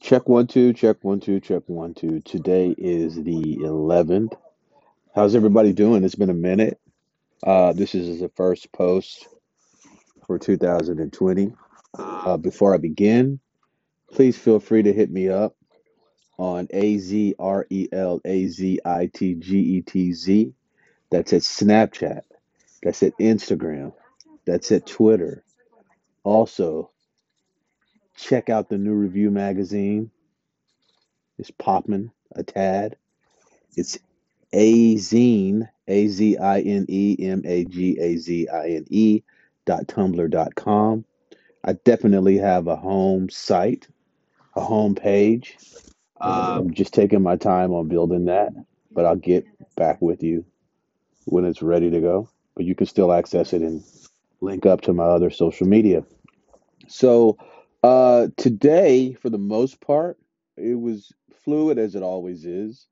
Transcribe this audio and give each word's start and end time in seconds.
Check 0.00 0.28
one, 0.28 0.46
two, 0.46 0.72
check 0.72 0.96
one, 1.02 1.20
two, 1.20 1.40
check 1.40 1.62
one, 1.66 1.94
two. 1.94 2.20
Today 2.20 2.74
is 2.76 3.16
the 3.16 3.56
11th. 3.60 4.34
How's 5.14 5.34
everybody 5.34 5.72
doing? 5.72 6.04
It's 6.04 6.14
been 6.14 6.30
a 6.30 6.34
minute. 6.34 6.80
Uh, 7.42 7.72
this 7.74 7.94
is 7.94 8.20
the 8.20 8.30
first 8.30 8.72
post 8.72 9.28
for 10.26 10.38
2020. 10.38 11.52
Uh, 11.98 12.36
before 12.38 12.74
I 12.74 12.78
begin, 12.78 13.40
please 14.12 14.38
feel 14.38 14.58
free 14.58 14.82
to 14.82 14.92
hit 14.92 15.10
me 15.10 15.28
up 15.28 15.54
on 16.38 16.66
A 16.70 16.98
Z 16.98 17.34
R 17.38 17.66
E 17.68 17.88
L 17.92 18.20
A 18.24 18.46
Z 18.46 18.80
I 18.84 19.10
T 19.12 19.34
G 19.34 19.58
E 19.58 19.82
T 19.82 20.12
Z. 20.14 20.52
That's 21.10 21.32
at 21.32 21.42
Snapchat. 21.42 22.22
That's 22.82 23.02
at 23.02 23.16
Instagram. 23.18 23.92
That's 24.46 24.72
at 24.72 24.86
Twitter. 24.86 25.44
Also, 26.24 26.90
check 28.14 28.48
out 28.48 28.68
the 28.68 28.78
new 28.78 28.92
review 28.92 29.30
magazine. 29.30 30.10
It's 31.38 31.50
popping 31.50 32.10
a 32.34 32.42
tad. 32.42 32.96
It's 33.76 33.98
Azine, 34.52 35.68
A 35.88 36.08
Z 36.08 36.38
I 36.38 36.60
N 36.60 36.86
E 36.88 37.16
M 37.20 37.42
A 37.44 37.64
G 37.64 37.98
A 37.98 38.16
Z 38.16 38.48
I 38.48 38.68
N 38.68 38.86
E 38.88 39.22
dot 39.64 39.86
tumblr 39.86 40.30
dot 40.30 40.54
com. 40.54 41.04
I 41.64 41.72
definitely 41.72 42.38
have 42.38 42.66
a 42.66 42.76
home 42.76 43.30
site, 43.30 43.88
a 44.54 44.60
home 44.60 44.94
page. 44.94 45.56
Um, 46.20 46.58
I'm 46.58 46.74
just 46.74 46.94
taking 46.94 47.22
my 47.22 47.36
time 47.36 47.72
on 47.72 47.88
building 47.88 48.26
that, 48.26 48.52
but 48.92 49.04
I'll 49.04 49.16
get 49.16 49.44
back 49.74 50.00
with 50.00 50.22
you 50.22 50.44
when 51.24 51.44
it's 51.44 51.62
ready 51.62 51.90
to 51.90 52.00
go. 52.00 52.28
But 52.54 52.64
you 52.64 52.74
can 52.74 52.86
still 52.86 53.12
access 53.12 53.52
it 53.52 53.62
and 53.62 53.82
link 54.40 54.66
up 54.66 54.82
to 54.82 54.92
my 54.92 55.04
other 55.04 55.30
social 55.30 55.66
media. 55.66 56.04
So 56.86 57.38
uh, 57.84 58.28
today, 58.38 59.12
for 59.14 59.30
the 59.30 59.38
most 59.38 59.80
part, 59.80 60.18
it 60.56 60.80
was 60.80 61.12
fluid 61.44 61.78
as 61.78 61.94
it 61.94 62.02
always 62.02 62.46
is. 62.46 62.86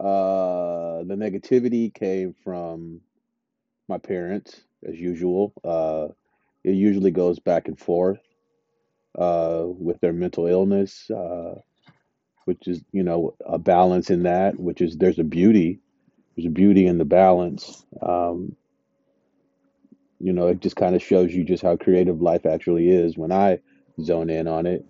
Uh, 0.00 1.04
the 1.04 1.14
negativity 1.16 1.94
came 1.94 2.34
from 2.44 3.00
my 3.88 3.98
parents, 3.98 4.62
as 4.86 4.98
usual. 4.98 5.52
Uh, 5.64 6.08
it 6.64 6.74
usually 6.74 7.12
goes 7.12 7.38
back 7.38 7.68
and 7.68 7.78
forth 7.78 8.20
uh, 9.18 9.64
with 9.66 10.00
their 10.00 10.12
mental 10.12 10.46
illness, 10.46 11.10
uh, 11.10 11.54
which 12.46 12.66
is, 12.66 12.82
you 12.92 13.04
know, 13.04 13.36
a 13.46 13.58
balance 13.58 14.10
in 14.10 14.24
that, 14.24 14.58
which 14.58 14.80
is 14.80 14.96
there's 14.96 15.20
a 15.20 15.24
beauty. 15.24 15.80
There's 16.36 16.46
a 16.46 16.50
beauty 16.50 16.86
in 16.86 16.98
the 16.98 17.04
balance. 17.04 17.86
Um, 18.02 18.56
you 20.20 20.32
know, 20.32 20.48
it 20.48 20.60
just 20.60 20.76
kind 20.76 20.96
of 20.96 21.02
shows 21.02 21.34
you 21.34 21.44
just 21.44 21.62
how 21.62 21.76
creative 21.76 22.20
life 22.22 22.46
actually 22.46 22.88
is 22.90 23.16
when 23.16 23.32
I 23.32 23.60
zone 24.00 24.30
in 24.30 24.48
on 24.48 24.66
it. 24.66 24.84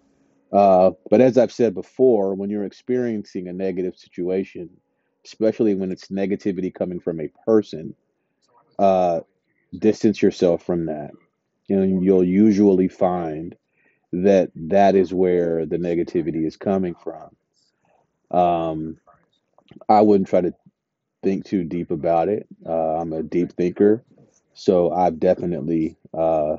Uh, 0.52 0.92
but 1.10 1.20
as 1.20 1.36
I've 1.36 1.52
said 1.52 1.74
before, 1.74 2.34
when 2.34 2.50
you're 2.50 2.64
experiencing 2.64 3.48
a 3.48 3.52
negative 3.52 3.96
situation, 3.96 4.70
especially 5.24 5.74
when 5.74 5.90
it's 5.90 6.08
negativity 6.08 6.72
coming 6.72 7.00
from 7.00 7.20
a 7.20 7.30
person, 7.44 7.94
uh, 8.78 9.20
distance 9.76 10.22
yourself 10.22 10.62
from 10.62 10.86
that. 10.86 11.10
And 11.68 12.04
you'll 12.04 12.24
usually 12.24 12.88
find 12.88 13.56
that 14.12 14.50
that 14.54 14.94
is 14.94 15.12
where 15.12 15.66
the 15.66 15.78
negativity 15.78 16.46
is 16.46 16.56
coming 16.56 16.94
from. 16.94 17.34
Um, 18.30 18.98
I 19.88 20.02
wouldn't 20.02 20.28
try 20.28 20.42
to 20.42 20.54
think 21.22 21.44
too 21.44 21.64
deep 21.64 21.90
about 21.90 22.28
it. 22.28 22.46
Uh, 22.64 22.98
I'm 23.00 23.12
a 23.12 23.22
deep 23.22 23.52
thinker, 23.52 24.04
so 24.52 24.92
I've 24.92 25.18
definitely 25.18 25.96
uh, 26.16 26.56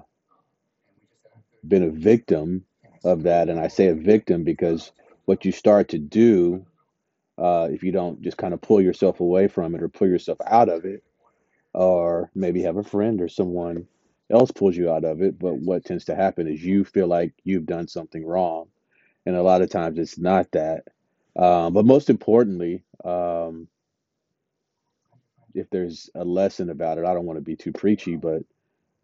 been 1.68 1.84
a 1.84 1.90
victim 1.90 2.66
of 3.04 3.24
that. 3.24 3.50
And 3.50 3.60
I 3.60 3.68
say 3.68 3.88
a 3.88 3.96
victim 3.96 4.44
because 4.44 4.92
what 5.26 5.46
you 5.46 5.52
start 5.52 5.90
to 5.90 5.98
do, 6.00 6.66
uh, 7.38 7.68
if 7.72 7.84
you 7.84 7.92
don't 7.92 8.22
just 8.22 8.38
kind 8.38 8.54
of 8.54 8.62
pull 8.62 8.82
yourself 8.82 9.20
away 9.20 9.48
from 9.48 9.76
it 9.76 9.84
or 9.84 9.90
pull 9.90 10.08
yourself 10.08 10.38
out 10.46 10.70
of 10.70 10.86
it, 10.86 11.04
or 11.74 12.32
maybe 12.34 12.62
have 12.64 12.78
a 12.78 12.84
friend 12.84 13.22
or 13.22 13.28
someone 13.28 13.88
else 14.32 14.52
pulls 14.52 14.78
you 14.78 14.90
out 14.90 15.04
of 15.04 15.22
it. 15.22 15.38
But 15.38 15.56
what 15.56 15.86
tends 15.86 16.06
to 16.06 16.16
happen 16.16 16.48
is 16.48 16.64
you 16.64 16.86
feel 16.86 17.08
like 17.08 17.34
you've 17.44 17.66
done 17.66 17.88
something 17.88 18.26
wrong. 18.26 18.68
And 19.26 19.36
a 19.36 19.44
lot 19.44 19.62
of 19.62 19.70
times 19.70 20.00
it's 20.00 20.18
not 20.18 20.52
that. 20.52 20.84
Um, 21.36 21.74
but 21.74 21.86
most 21.86 22.10
importantly, 22.10 22.84
um, 23.04 23.68
if 25.54 25.70
there's 25.70 26.10
a 26.16 26.24
lesson 26.24 26.70
about 26.70 26.98
it, 26.98 27.06
I 27.06 27.14
don't 27.14 27.26
want 27.26 27.38
to 27.38 27.44
be 27.44 27.56
too 27.56 27.72
preachy, 27.72 28.16
but 28.16 28.44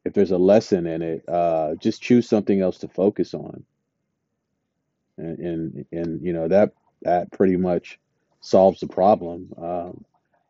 if 0.05 0.13
there's 0.13 0.31
a 0.31 0.37
lesson 0.37 0.87
in 0.87 1.01
it, 1.01 1.23
uh, 1.27 1.75
just 1.75 2.01
choose 2.01 2.27
something 2.27 2.61
else 2.61 2.79
to 2.79 2.87
focus 2.87 3.33
on. 3.33 3.63
And, 5.17 5.39
and, 5.39 5.85
and 5.91 6.21
you 6.21 6.33
know, 6.33 6.47
that, 6.47 6.73
that 7.03 7.31
pretty 7.31 7.57
much 7.57 7.99
solves 8.39 8.79
the 8.79 8.87
problem. 8.87 9.53
Um, 9.57 10.03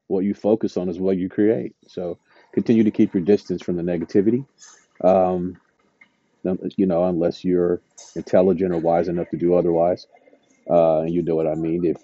what 0.07 0.23
you 0.23 0.33
focus 0.33 0.77
on 0.77 0.89
is 0.89 0.99
what 0.99 1.17
you 1.17 1.29
create. 1.29 1.75
So 1.87 2.17
continue 2.53 2.83
to 2.83 2.91
keep 2.91 3.13
your 3.13 3.23
distance 3.23 3.61
from 3.61 3.75
the 3.75 3.83
negativity. 3.83 4.45
Um, 5.03 5.57
you 6.75 6.85
know, 6.85 7.05
unless 7.05 7.43
you're 7.45 7.81
intelligent 8.15 8.73
or 8.73 8.77
wise 8.77 9.07
enough 9.07 9.29
to 9.29 9.37
do 9.37 9.55
otherwise. 9.55 10.07
Uh, 10.69 11.01
and 11.01 11.13
you 11.13 11.21
know 11.21 11.35
what 11.35 11.47
I 11.47 11.55
mean, 11.55 11.85
if 11.85 11.97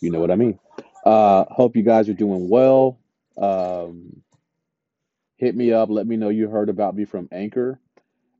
you 0.00 0.10
know 0.10 0.20
what 0.20 0.30
I 0.30 0.36
mean. 0.36 0.58
Uh, 1.04 1.44
hope 1.50 1.76
you 1.76 1.82
guys 1.82 2.08
are 2.08 2.14
doing 2.14 2.48
well. 2.48 2.98
Um, 3.38 4.15
hit 5.36 5.54
me 5.54 5.72
up. 5.72 5.88
Let 5.90 6.06
me 6.06 6.16
know 6.16 6.28
you 6.28 6.48
heard 6.48 6.68
about 6.68 6.96
me 6.96 7.04
from 7.04 7.28
Anchor. 7.30 7.78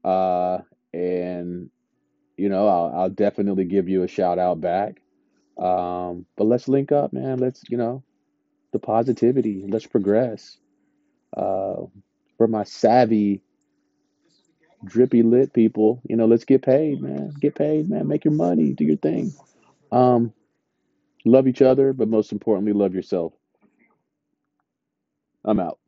Uh, 0.04 0.58
and, 0.92 1.70
you 2.36 2.48
know, 2.48 2.68
I'll, 2.68 3.00
I'll 3.00 3.10
definitely 3.10 3.64
give 3.64 3.88
you 3.88 4.02
a 4.02 4.08
shout 4.08 4.38
out 4.38 4.60
back. 4.60 5.00
Um, 5.58 6.26
but 6.36 6.46
let's 6.46 6.68
link 6.68 6.92
up, 6.92 7.12
man. 7.12 7.38
Let's, 7.38 7.62
you 7.68 7.76
know, 7.76 8.02
the 8.72 8.78
positivity. 8.78 9.64
Let's 9.66 9.86
progress. 9.86 10.58
Uh, 11.36 11.86
for 12.36 12.46
my 12.46 12.64
savvy, 12.64 13.42
drippy 14.84 15.22
lit 15.22 15.52
people, 15.52 16.00
you 16.08 16.16
know, 16.16 16.26
let's 16.26 16.44
get 16.44 16.62
paid, 16.62 17.00
man. 17.00 17.32
Get 17.40 17.54
paid, 17.54 17.88
man. 17.88 18.06
Make 18.08 18.24
your 18.24 18.34
money. 18.34 18.72
Do 18.72 18.84
your 18.84 18.96
thing. 18.96 19.32
Um, 19.90 20.32
love 21.24 21.48
each 21.48 21.62
other, 21.62 21.92
but 21.92 22.08
most 22.08 22.32
importantly, 22.32 22.72
love 22.72 22.94
yourself. 22.94 23.32
I'm 25.44 25.60
out. 25.60 25.78